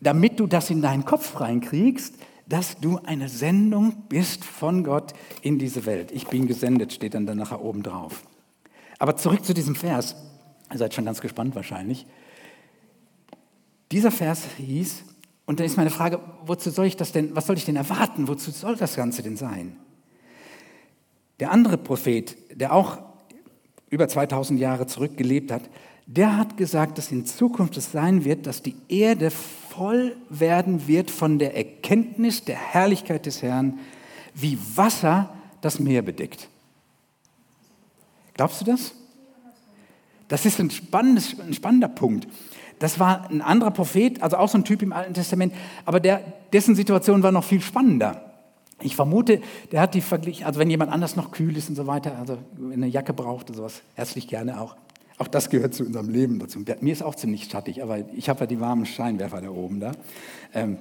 damit 0.00 0.38
du 0.38 0.46
das 0.46 0.70
in 0.70 0.82
deinen 0.82 1.04
Kopf 1.04 1.40
reinkriegst, 1.40 2.14
dass 2.50 2.78
du 2.80 2.98
eine 3.04 3.28
Sendung 3.28 3.92
bist 4.08 4.44
von 4.44 4.82
Gott 4.82 5.14
in 5.40 5.58
diese 5.60 5.86
Welt. 5.86 6.10
Ich 6.10 6.26
bin 6.26 6.48
gesendet, 6.48 6.92
steht 6.92 7.14
dann 7.14 7.24
da 7.24 7.34
nachher 7.34 7.64
oben 7.64 7.84
drauf. 7.84 8.24
Aber 8.98 9.16
zurück 9.16 9.44
zu 9.44 9.54
diesem 9.54 9.76
Vers. 9.76 10.16
Ihr 10.72 10.78
seid 10.78 10.92
schon 10.92 11.04
ganz 11.04 11.20
gespannt 11.20 11.54
wahrscheinlich. 11.54 12.06
Dieser 13.92 14.10
Vers 14.10 14.42
hieß, 14.58 15.04
und 15.46 15.60
dann 15.60 15.66
ist 15.66 15.76
meine 15.76 15.90
Frage, 15.90 16.20
wozu 16.44 16.70
soll 16.70 16.86
ich 16.86 16.96
das 16.96 17.12
denn, 17.12 17.34
was 17.36 17.46
soll 17.46 17.56
ich 17.56 17.64
denn 17.64 17.76
erwarten? 17.76 18.26
Wozu 18.26 18.50
soll 18.50 18.76
das 18.76 18.96
Ganze 18.96 19.22
denn 19.22 19.36
sein? 19.36 19.76
Der 21.38 21.52
andere 21.52 21.78
Prophet, 21.78 22.36
der 22.52 22.72
auch 22.72 22.98
über 23.90 24.08
2000 24.08 24.58
Jahre 24.58 24.86
zurückgelebt 24.86 25.52
hat, 25.52 25.62
der 26.06 26.36
hat 26.36 26.56
gesagt, 26.56 26.98
dass 26.98 27.12
in 27.12 27.26
Zukunft 27.26 27.76
es 27.76 27.92
sein 27.92 28.24
wird, 28.24 28.46
dass 28.46 28.62
die 28.62 28.74
Erde 28.88 29.30
voll 29.70 30.16
werden 30.28 30.86
wird 30.86 31.10
von 31.10 31.38
der 31.38 31.56
Erkenntnis 31.56 32.44
der 32.44 32.56
Herrlichkeit 32.56 33.26
des 33.26 33.42
Herrn, 33.42 33.78
wie 34.34 34.58
Wasser 34.74 35.30
das 35.60 35.78
Meer 35.78 36.02
bedeckt. 36.02 36.48
Glaubst 38.34 38.60
du 38.60 38.64
das? 38.64 38.94
Das 40.28 40.46
ist 40.46 40.60
ein, 40.60 40.70
ein 40.92 41.54
spannender 41.54 41.88
Punkt. 41.88 42.26
Das 42.78 42.98
war 42.98 43.28
ein 43.30 43.42
anderer 43.42 43.70
Prophet, 43.70 44.22
also 44.22 44.38
auch 44.38 44.48
so 44.48 44.56
ein 44.56 44.64
Typ 44.64 44.82
im 44.82 44.92
Alten 44.92 45.12
Testament, 45.12 45.52
aber 45.84 46.00
der, 46.00 46.22
dessen 46.52 46.74
Situation 46.74 47.22
war 47.22 47.32
noch 47.32 47.44
viel 47.44 47.60
spannender. 47.60 48.32
Ich 48.80 48.96
vermute, 48.96 49.42
der 49.72 49.82
hat 49.82 49.94
die 49.94 50.00
verglichen, 50.00 50.46
also 50.46 50.58
wenn 50.58 50.70
jemand 50.70 50.90
anders 50.90 51.14
noch 51.14 51.30
kühl 51.30 51.56
ist 51.56 51.68
und 51.68 51.76
so 51.76 51.86
weiter, 51.86 52.16
also 52.18 52.38
eine 52.72 52.86
Jacke 52.86 53.12
braucht 53.12 53.50
oder 53.50 53.58
sowas, 53.58 53.82
herzlich 53.94 54.28
gerne 54.28 54.60
auch. 54.60 54.76
Auch 55.20 55.28
das 55.28 55.50
gehört 55.50 55.74
zu 55.74 55.84
unserem 55.84 56.08
Leben 56.08 56.38
dazu. 56.38 56.64
Mir 56.80 56.92
ist 56.94 57.02
auch 57.02 57.14
ziemlich 57.14 57.44
schattig, 57.44 57.82
aber 57.82 57.98
ich 58.16 58.30
habe 58.30 58.40
ja 58.40 58.46
die 58.46 58.58
warmen 58.58 58.86
Scheinwerfer 58.86 59.42
da 59.42 59.50
oben 59.50 59.78
da. 59.78 59.92
Ähm, 60.54 60.78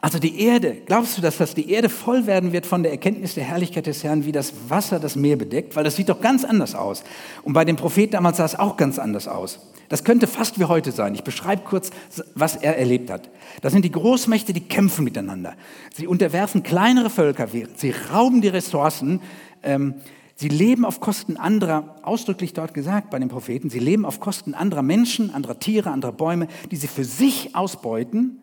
also 0.00 0.18
die 0.18 0.40
Erde, 0.40 0.78
glaubst 0.86 1.18
du, 1.18 1.22
dass 1.22 1.36
das 1.36 1.54
die 1.54 1.70
Erde 1.70 1.90
voll 1.90 2.26
werden 2.26 2.52
wird 2.52 2.64
von 2.64 2.82
der 2.82 2.92
Erkenntnis 2.92 3.34
der 3.34 3.44
Herrlichkeit 3.44 3.84
des 3.84 4.04
Herrn, 4.04 4.24
wie 4.24 4.32
das 4.32 4.54
Wasser 4.70 4.98
das 4.98 5.16
Meer 5.16 5.36
bedeckt? 5.36 5.76
Weil 5.76 5.84
das 5.84 5.96
sieht 5.96 6.08
doch 6.08 6.22
ganz 6.22 6.46
anders 6.46 6.74
aus. 6.74 7.04
Und 7.42 7.52
bei 7.52 7.66
dem 7.66 7.76
Prophet 7.76 8.14
damals 8.14 8.38
sah 8.38 8.46
es 8.46 8.58
auch 8.58 8.78
ganz 8.78 8.98
anders 8.98 9.28
aus. 9.28 9.60
Das 9.90 10.02
könnte 10.02 10.26
fast 10.26 10.58
wie 10.58 10.64
heute 10.64 10.90
sein. 10.90 11.14
Ich 11.14 11.22
beschreibe 11.22 11.60
kurz, 11.62 11.90
was 12.34 12.56
er 12.56 12.78
erlebt 12.78 13.10
hat. 13.10 13.28
Das 13.60 13.74
sind 13.74 13.84
die 13.84 13.92
Großmächte, 13.92 14.54
die 14.54 14.62
kämpfen 14.62 15.04
miteinander. 15.04 15.56
Sie 15.94 16.06
unterwerfen 16.06 16.62
kleinere 16.62 17.10
Völker, 17.10 17.48
sie 17.48 17.94
rauben 18.10 18.40
die 18.40 18.48
Ressourcen, 18.48 19.20
ähm, 19.62 19.96
sie 20.42 20.48
leben 20.48 20.84
auf 20.84 21.00
Kosten 21.00 21.36
anderer, 21.36 21.96
ausdrücklich 22.02 22.52
dort 22.52 22.74
gesagt 22.74 23.10
bei 23.10 23.18
den 23.18 23.28
Propheten, 23.28 23.70
sie 23.70 23.78
leben 23.78 24.04
auf 24.04 24.20
Kosten 24.20 24.54
anderer 24.54 24.82
Menschen, 24.82 25.30
anderer 25.30 25.58
Tiere, 25.58 25.90
anderer 25.90 26.12
Bäume, 26.12 26.48
die 26.70 26.76
sie 26.76 26.88
für 26.88 27.04
sich 27.04 27.56
ausbeuten 27.56 28.42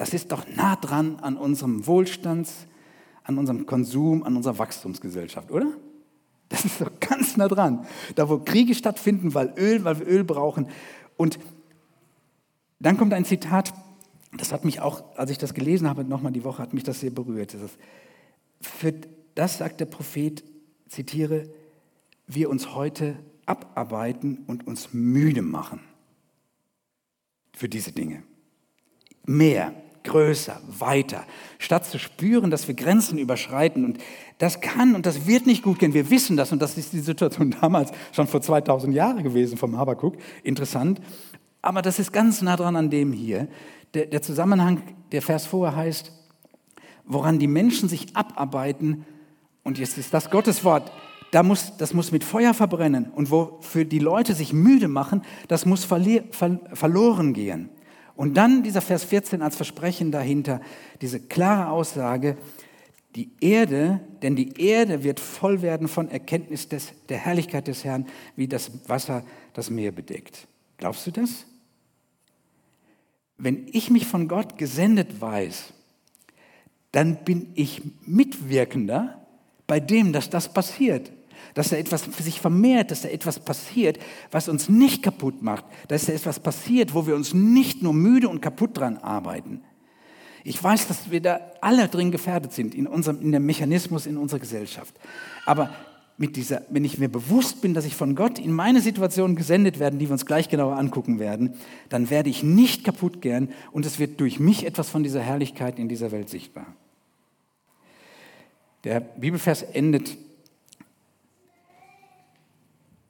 das 0.00 0.14
ist 0.14 0.32
doch 0.32 0.46
nah 0.48 0.76
dran 0.76 1.18
an 1.20 1.36
unserem 1.36 1.86
Wohlstands, 1.86 2.66
an 3.22 3.36
unserem 3.36 3.66
Konsum, 3.66 4.22
an 4.22 4.34
unserer 4.34 4.56
Wachstumsgesellschaft, 4.56 5.50
oder? 5.50 5.66
Das 6.48 6.64
ist 6.64 6.80
doch 6.80 6.90
ganz 7.00 7.36
nah 7.36 7.48
dran. 7.48 7.86
Da, 8.14 8.26
wo 8.30 8.38
Kriege 8.38 8.74
stattfinden, 8.74 9.34
weil 9.34 9.52
Öl, 9.58 9.84
weil 9.84 10.00
wir 10.00 10.06
Öl 10.06 10.24
brauchen. 10.24 10.68
Und 11.18 11.38
dann 12.78 12.96
kommt 12.96 13.12
ein 13.12 13.26
Zitat, 13.26 13.74
das 14.38 14.52
hat 14.52 14.64
mich 14.64 14.80
auch, 14.80 15.04
als 15.16 15.30
ich 15.30 15.36
das 15.36 15.52
gelesen 15.52 15.86
habe, 15.86 16.02
nochmal 16.02 16.32
die 16.32 16.44
Woche, 16.44 16.62
hat 16.62 16.72
mich 16.72 16.82
das 16.82 17.00
sehr 17.00 17.10
berührt. 17.10 17.52
Das, 17.52 17.60
ist, 17.60 17.78
für 18.62 18.94
das 19.34 19.58
sagt 19.58 19.80
der 19.80 19.84
Prophet, 19.84 20.42
zitiere, 20.90 21.48
wir 22.26 22.50
uns 22.50 22.74
heute 22.74 23.16
abarbeiten 23.46 24.44
und 24.46 24.66
uns 24.66 24.92
müde 24.92 25.42
machen 25.42 25.80
für 27.52 27.68
diese 27.68 27.92
Dinge. 27.92 28.22
Mehr, 29.24 29.72
größer, 30.04 30.60
weiter, 30.66 31.24
statt 31.58 31.86
zu 31.86 31.98
spüren, 31.98 32.50
dass 32.50 32.68
wir 32.68 32.74
Grenzen 32.74 33.18
überschreiten. 33.18 33.84
Und 33.84 33.98
das 34.38 34.60
kann 34.60 34.94
und 34.94 35.06
das 35.06 35.26
wird 35.26 35.46
nicht 35.46 35.62
gut 35.62 35.78
gehen. 35.78 35.94
Wir 35.94 36.10
wissen 36.10 36.36
das 36.36 36.52
und 36.52 36.60
das 36.60 36.76
ist 36.76 36.92
die 36.92 37.00
Situation 37.00 37.54
damals 37.60 37.92
schon 38.12 38.26
vor 38.26 38.40
2000 38.40 38.94
Jahren 38.94 39.22
gewesen 39.22 39.58
vom 39.58 39.76
Habakuk. 39.76 40.16
Interessant. 40.42 41.00
Aber 41.62 41.82
das 41.82 41.98
ist 41.98 42.12
ganz 42.12 42.42
nah 42.42 42.56
dran 42.56 42.76
an 42.76 42.90
dem 42.90 43.12
hier. 43.12 43.48
Der, 43.94 44.06
der 44.06 44.22
Zusammenhang, 44.22 44.82
der 45.12 45.22
Vers 45.22 45.46
vorher 45.46 45.76
heißt, 45.76 46.12
woran 47.04 47.38
die 47.38 47.48
Menschen 47.48 47.88
sich 47.88 48.16
abarbeiten, 48.16 49.04
und 49.62 49.78
jetzt 49.78 49.98
ist 49.98 50.14
das 50.14 50.30
Gottes 50.30 50.64
Wort, 50.64 50.90
da 51.30 51.42
muss, 51.42 51.76
das 51.76 51.94
muss 51.94 52.12
mit 52.12 52.24
Feuer 52.24 52.54
verbrennen. 52.54 53.10
Und 53.10 53.30
wofür 53.30 53.84
die 53.84 53.98
Leute 53.98 54.34
sich 54.34 54.52
müde 54.52 54.88
machen, 54.88 55.22
das 55.48 55.64
muss 55.64 55.84
verloren 55.84 57.32
gehen. 57.32 57.70
Und 58.16 58.34
dann 58.34 58.62
dieser 58.62 58.80
Vers 58.80 59.04
14 59.04 59.40
als 59.40 59.56
Versprechen 59.56 60.12
dahinter, 60.12 60.60
diese 61.00 61.20
klare 61.20 61.70
Aussage, 61.70 62.36
die 63.16 63.30
Erde, 63.40 64.00
denn 64.22 64.36
die 64.36 64.60
Erde 64.60 65.02
wird 65.02 65.18
voll 65.20 65.62
werden 65.62 65.88
von 65.88 66.08
Erkenntnis 66.08 66.68
des, 66.68 66.92
der 67.08 67.18
Herrlichkeit 67.18 67.66
des 67.66 67.84
Herrn, 67.84 68.06
wie 68.36 68.46
das 68.46 68.88
Wasser 68.88 69.24
das 69.52 69.70
Meer 69.70 69.92
bedeckt. 69.92 70.46
Glaubst 70.76 71.06
du 71.06 71.10
das? 71.10 71.46
Wenn 73.36 73.66
ich 73.72 73.90
mich 73.90 74.06
von 74.06 74.28
Gott 74.28 74.58
gesendet 74.58 75.20
weiß, 75.20 75.72
dann 76.92 77.24
bin 77.24 77.52
ich 77.54 77.82
Mitwirkender 78.06 79.19
bei 79.70 79.78
dem, 79.78 80.12
dass 80.12 80.28
das 80.28 80.52
passiert 80.52 81.12
dass 81.54 81.70
da 81.70 81.76
etwas 81.76 82.04
sich 82.18 82.40
vermehrt, 82.40 82.90
dass 82.90 83.02
da 83.02 83.08
etwas 83.08 83.40
passiert, 83.40 83.98
was 84.30 84.48
uns 84.48 84.68
nicht 84.68 85.02
kaputt 85.02 85.42
macht, 85.42 85.64
dass 85.88 86.06
da 86.06 86.12
etwas 86.12 86.38
passiert, 86.38 86.94
wo 86.94 87.06
wir 87.06 87.16
uns 87.16 87.34
nicht 87.34 87.82
nur 87.82 87.92
müde 87.92 88.28
und 88.28 88.40
kaputt 88.40 88.78
dran 88.78 88.98
arbeiten. 88.98 89.62
Ich 90.44 90.62
weiß, 90.62 90.88
dass 90.88 91.10
wir 91.10 91.20
da 91.20 91.40
alle 91.60 91.88
drin 91.88 92.10
gefährdet 92.10 92.52
sind, 92.52 92.74
in, 92.74 92.86
unserem, 92.86 93.20
in 93.20 93.32
dem 93.32 93.44
Mechanismus 93.44 94.06
in 94.06 94.16
unserer 94.16 94.38
Gesellschaft. 94.38 94.94
Aber 95.44 95.70
mit 96.16 96.36
dieser, 96.36 96.62
wenn 96.70 96.84
ich 96.84 96.98
mir 96.98 97.08
bewusst 97.08 97.62
bin, 97.62 97.74
dass 97.74 97.84
ich 97.84 97.94
von 97.94 98.14
Gott 98.14 98.38
in 98.38 98.52
meine 98.52 98.80
Situation 98.80 99.36
gesendet 99.36 99.78
werde, 99.78 99.96
die 99.96 100.06
wir 100.06 100.12
uns 100.12 100.26
gleich 100.26 100.48
genauer 100.48 100.76
angucken 100.76 101.18
werden, 101.18 101.54
dann 101.88 102.10
werde 102.10 102.30
ich 102.30 102.42
nicht 102.42 102.84
kaputt 102.84 103.22
gehen 103.22 103.50
und 103.72 103.86
es 103.86 103.98
wird 103.98 104.20
durch 104.20 104.38
mich 104.38 104.66
etwas 104.66 104.88
von 104.88 105.02
dieser 105.02 105.20
Herrlichkeit 105.20 105.78
in 105.78 105.88
dieser 105.88 106.12
Welt 106.12 106.28
sichtbar. 106.28 106.66
Der 108.84 109.00
Bibelvers 109.00 109.62
endet 109.62 110.16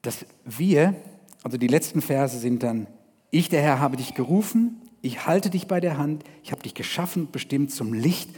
dass 0.02 0.24
wir, 0.44 0.94
also 1.42 1.58
die 1.58 1.66
letzten 1.66 2.02
Verse 2.02 2.38
sind 2.38 2.62
dann, 2.62 2.86
ich, 3.30 3.48
der 3.48 3.62
Herr, 3.62 3.80
habe 3.80 3.96
dich 3.96 4.14
gerufen, 4.14 4.80
ich 5.02 5.26
halte 5.26 5.50
dich 5.50 5.66
bei 5.66 5.80
der 5.80 5.98
Hand, 5.98 6.24
ich 6.42 6.52
habe 6.52 6.62
dich 6.62 6.74
geschaffen 6.74 7.24
und 7.24 7.32
bestimmt 7.32 7.70
zum 7.70 7.92
Licht 7.92 8.30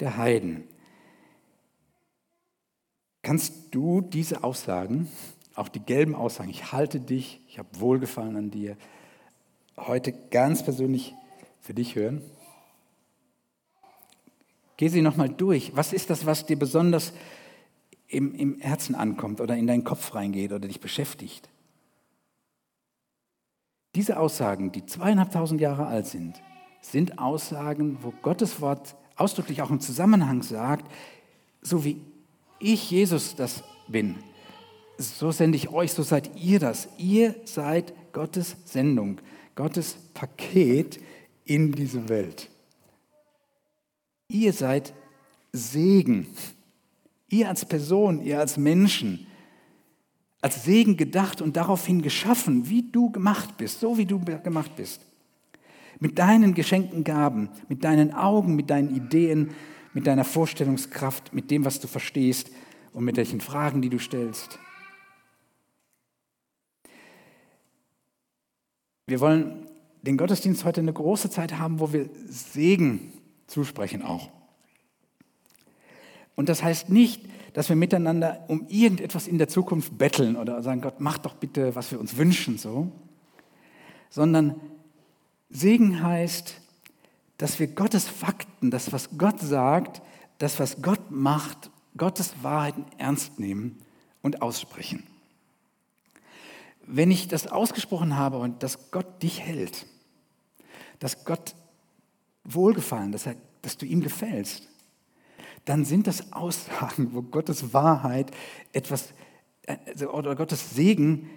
der 0.00 0.16
Heiden. 0.16 0.64
Kannst 3.22 3.74
du 3.74 4.00
diese 4.00 4.42
Aussagen, 4.44 5.08
auch 5.54 5.68
die 5.68 5.80
gelben 5.80 6.14
Aussagen, 6.14 6.50
ich 6.50 6.72
halte 6.72 7.00
dich, 7.00 7.40
ich 7.48 7.58
habe 7.58 7.68
Wohlgefallen 7.78 8.36
an 8.36 8.50
dir, 8.50 8.76
heute 9.76 10.12
ganz 10.30 10.64
persönlich 10.64 11.14
für 11.60 11.74
dich 11.74 11.94
hören? 11.94 12.22
Geh 14.78 14.88
sie 14.88 15.02
nochmal 15.02 15.28
durch. 15.28 15.76
Was 15.76 15.92
ist 15.92 16.08
das, 16.08 16.24
was 16.24 16.46
dir 16.46 16.58
besonders 16.58 17.12
im, 18.08 18.34
im 18.34 18.58
Herzen 18.60 18.94
ankommt 18.94 19.40
oder 19.40 19.56
in 19.56 19.66
deinen 19.66 19.84
Kopf 19.84 20.14
reingeht 20.14 20.52
oder 20.52 20.66
dich 20.66 20.80
beschäftigt. 20.80 21.48
Diese 23.94 24.18
Aussagen, 24.18 24.72
die 24.72 24.86
zweieinhalbtausend 24.86 25.60
Jahre 25.60 25.86
alt 25.86 26.06
sind, 26.06 26.40
sind 26.80 27.18
Aussagen, 27.18 27.98
wo 28.02 28.12
Gottes 28.22 28.60
Wort 28.60 28.96
ausdrücklich 29.16 29.62
auch 29.62 29.70
im 29.70 29.80
Zusammenhang 29.80 30.42
sagt, 30.42 30.90
so 31.60 31.84
wie 31.84 32.00
ich 32.60 32.90
Jesus 32.90 33.34
das 33.36 33.62
bin, 33.88 34.16
so 34.96 35.30
sende 35.30 35.56
ich 35.56 35.68
euch, 35.68 35.92
so 35.92 36.02
seid 36.02 36.30
ihr 36.36 36.58
das. 36.58 36.88
Ihr 36.98 37.34
seid 37.44 37.92
Gottes 38.12 38.56
Sendung, 38.64 39.20
Gottes 39.54 39.96
Paket 40.14 41.00
in 41.44 41.72
diese 41.72 42.08
Welt. 42.08 42.48
Ihr 44.28 44.52
seid 44.52 44.92
Segen. 45.52 46.26
Ihr 47.30 47.48
als 47.48 47.64
Person, 47.64 48.22
ihr 48.22 48.38
als 48.38 48.56
Menschen, 48.56 49.26
als 50.40 50.64
Segen 50.64 50.96
gedacht 50.96 51.42
und 51.42 51.56
daraufhin 51.56 52.02
geschaffen, 52.02 52.68
wie 52.68 52.90
du 52.90 53.10
gemacht 53.10 53.56
bist, 53.56 53.80
so 53.80 53.98
wie 53.98 54.06
du 54.06 54.20
gemacht 54.20 54.76
bist. 54.76 55.00
Mit 55.98 56.18
deinen 56.18 56.54
geschenkten 56.54 57.04
Gaben, 57.04 57.48
mit 57.68 57.84
deinen 57.84 58.14
Augen, 58.14 58.54
mit 58.54 58.70
deinen 58.70 58.94
Ideen, 58.94 59.50
mit 59.94 60.06
deiner 60.06 60.24
Vorstellungskraft, 60.24 61.34
mit 61.34 61.50
dem, 61.50 61.64
was 61.64 61.80
du 61.80 61.88
verstehst 61.88 62.50
und 62.92 63.04
mit 63.04 63.16
welchen 63.16 63.40
Fragen, 63.40 63.82
die 63.82 63.88
du 63.88 63.98
stellst. 63.98 64.58
Wir 69.06 69.20
wollen 69.20 69.66
den 70.02 70.16
Gottesdienst 70.16 70.64
heute 70.64 70.82
eine 70.82 70.92
große 70.92 71.30
Zeit 71.30 71.58
haben, 71.58 71.80
wo 71.80 71.92
wir 71.92 72.08
Segen 72.28 73.12
zusprechen 73.48 74.02
auch. 74.02 74.30
Und 76.36 76.48
das 76.48 76.62
heißt 76.62 76.88
nicht, 76.88 77.22
dass 77.54 77.68
wir 77.68 77.74
miteinander 77.74 78.44
um 78.46 78.66
irgendetwas 78.68 79.26
in 79.26 79.38
der 79.38 79.48
Zukunft 79.48 79.98
betteln 79.98 80.36
oder 80.36 80.62
sagen, 80.62 80.80
Gott, 80.80 81.00
mach 81.00 81.18
doch 81.18 81.34
bitte, 81.34 81.74
was 81.74 81.90
wir 81.90 81.98
uns 81.98 82.16
wünschen, 82.16 82.58
so, 82.58 82.92
sondern 84.10 84.60
Segen 85.50 86.00
heißt, 86.02 86.60
dass 87.38 87.58
wir 87.58 87.66
Gottes 87.66 88.06
Fakten, 88.06 88.70
das, 88.70 88.92
was 88.92 89.18
Gott 89.18 89.40
sagt, 89.40 90.02
das, 90.38 90.60
was 90.60 90.82
Gott 90.82 91.10
macht, 91.10 91.70
Gottes 91.96 92.34
Wahrheiten 92.42 92.84
ernst 92.98 93.40
nehmen 93.40 93.78
und 94.22 94.42
aussprechen. 94.42 95.04
Wenn 96.86 97.10
ich 97.10 97.28
das 97.28 97.48
ausgesprochen 97.48 98.16
habe 98.16 98.38
und 98.38 98.62
dass 98.62 98.90
Gott 98.90 99.22
dich 99.22 99.40
hält, 99.40 99.86
dass 101.00 101.24
Gott 101.24 101.54
wohlgefallen, 102.54 103.12
dass, 103.12 103.26
er, 103.26 103.36
dass 103.62 103.76
du 103.76 103.86
ihm 103.86 104.00
gefällst, 104.00 104.68
dann 105.64 105.84
sind 105.84 106.06
das 106.06 106.32
Aussagen, 106.32 107.10
wo 107.12 107.22
Gottes 107.22 107.72
Wahrheit 107.74 108.30
etwas 108.72 109.12
äh, 109.66 110.04
oder 110.06 110.34
Gottes 110.34 110.70
Segen 110.70 111.28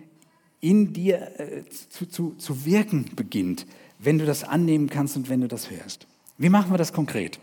in 0.60 0.94
dir 0.94 1.40
äh, 1.40 1.66
zu, 1.70 2.08
zu, 2.08 2.32
zu 2.36 2.66
wirken 2.66 3.12
beginnt, 3.16 3.66
wenn 4.00 4.18
du 4.18 4.26
das 4.26 4.44
annehmen 4.44 4.90
kannst 4.90 5.18
und 5.18 5.30
wenn 5.30 5.42
du 5.42 5.48
das 5.48 5.70
hörst. 5.70 6.08
Wie 6.38 6.50
machen 6.50 6.72
wir 6.72 6.78
das 6.78 6.94
konkret? 6.94 7.40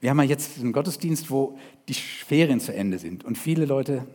Wir 0.00 0.10
haben 0.10 0.18
ja 0.18 0.24
jetzt 0.24 0.58
einen 0.58 0.72
Gottesdienst, 0.72 1.30
wo 1.30 1.58
die 1.88 1.94
Ferien 1.94 2.60
zu 2.60 2.74
Ende 2.74 2.98
sind 2.98 3.24
und 3.24 3.38
viele 3.38 3.64
Leute 3.64 4.06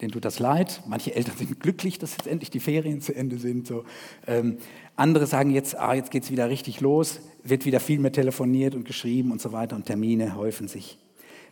denen 0.00 0.12
tut 0.12 0.24
das 0.24 0.38
leid. 0.38 0.82
Manche 0.86 1.14
Eltern 1.14 1.36
sind 1.36 1.58
glücklich, 1.60 1.98
dass 1.98 2.12
jetzt 2.12 2.26
endlich 2.26 2.50
die 2.50 2.60
Ferien 2.60 3.00
zu 3.00 3.14
Ende 3.14 3.38
sind. 3.38 3.66
So. 3.66 3.84
Ähm, 4.26 4.58
andere 4.94 5.26
sagen 5.26 5.50
jetzt, 5.50 5.76
ah, 5.78 5.94
jetzt 5.94 6.10
geht 6.10 6.24
es 6.24 6.30
wieder 6.30 6.48
richtig 6.50 6.80
los, 6.80 7.20
wird 7.42 7.64
wieder 7.64 7.80
viel 7.80 7.98
mehr 7.98 8.12
telefoniert 8.12 8.74
und 8.74 8.84
geschrieben 8.84 9.32
und 9.32 9.40
so 9.40 9.52
weiter 9.52 9.76
und 9.76 9.86
Termine 9.86 10.36
häufen 10.36 10.68
sich. 10.68 10.98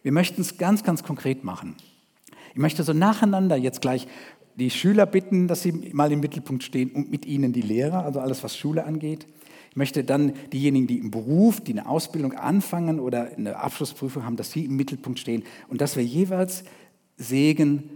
Wir 0.02 0.12
möchten 0.12 0.42
es 0.42 0.58
ganz, 0.58 0.82
ganz 0.82 1.02
konkret 1.02 1.44
machen. 1.44 1.76
Ich 2.52 2.60
möchte 2.60 2.82
so 2.82 2.92
nacheinander 2.92 3.56
jetzt 3.56 3.80
gleich 3.80 4.06
die 4.56 4.70
Schüler 4.70 5.06
bitten, 5.06 5.48
dass 5.48 5.62
sie 5.62 5.72
mal 5.92 6.12
im 6.12 6.20
Mittelpunkt 6.20 6.62
stehen 6.62 6.90
und 6.90 7.10
mit 7.10 7.26
ihnen 7.26 7.52
die 7.52 7.62
Lehrer, 7.62 8.04
also 8.04 8.20
alles, 8.20 8.44
was 8.44 8.56
Schule 8.56 8.84
angeht. 8.84 9.26
Ich 9.70 9.76
möchte 9.76 10.04
dann 10.04 10.34
diejenigen, 10.52 10.86
die 10.86 10.98
im 10.98 11.10
Beruf, 11.10 11.60
die 11.60 11.72
eine 11.72 11.88
Ausbildung 11.88 12.34
anfangen 12.34 13.00
oder 13.00 13.32
eine 13.36 13.56
Abschlussprüfung 13.56 14.24
haben, 14.24 14.36
dass 14.36 14.52
sie 14.52 14.66
im 14.66 14.76
Mittelpunkt 14.76 15.18
stehen 15.18 15.42
und 15.68 15.80
dass 15.80 15.96
wir 15.96 16.04
jeweils 16.04 16.62
Segen 17.16 17.90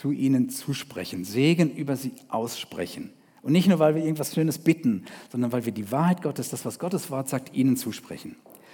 zu 0.00 0.10
ihnen 0.10 0.50
zusprechen, 0.50 1.24
Segen 1.24 1.74
über 1.74 1.96
sie 1.96 2.12
aussprechen. 2.28 3.12
Und 3.42 3.52
nicht 3.52 3.68
nur, 3.68 3.78
weil 3.78 3.94
wir 3.94 4.02
irgendwas 4.02 4.34
Schönes 4.34 4.58
bitten, 4.58 5.04
sondern 5.30 5.52
weil 5.52 5.66
wir 5.66 5.72
die 5.72 5.90
Wahrheit 5.92 6.22
Gottes, 6.22 6.48
das, 6.48 6.64
was 6.64 6.78
Gottes 6.78 7.10
Wort 7.10 7.28
sagt, 7.28 7.54
ihnen 7.54 7.76
zusprechen. 7.76 8.36